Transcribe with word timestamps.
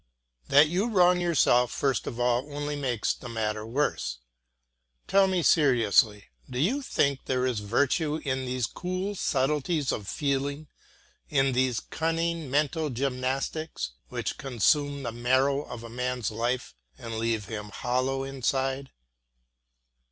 That 0.47 0.67
you 0.67 0.87
wrong 0.89 1.21
yourself 1.21 1.71
first 1.71 2.07
of 2.07 2.19
all 2.19 2.51
only 2.51 2.75
makes 2.75 3.13
the 3.13 3.29
matter 3.29 3.67
worse. 3.67 4.17
Tell 5.07 5.27
me 5.27 5.43
seriously, 5.43 6.29
do 6.49 6.57
you 6.57 6.81
think 6.81 7.25
there 7.25 7.45
is 7.45 7.59
virtue 7.59 8.15
in 8.15 8.47
these 8.47 8.65
cool 8.65 9.13
subtleties 9.13 9.91
of 9.91 10.07
feeling, 10.07 10.67
in 11.29 11.51
these 11.51 11.79
cunning 11.79 12.49
mental 12.49 12.89
gymnastics, 12.89 13.91
which 14.09 14.39
consume 14.39 15.03
the 15.03 15.11
marrow 15.11 15.63
of 15.65 15.83
a 15.83 15.87
man's 15.87 16.31
life 16.31 16.73
and 16.97 17.19
leave 17.19 17.45
him 17.45 17.69
hollow 17.69 18.23
inside? 18.23 18.89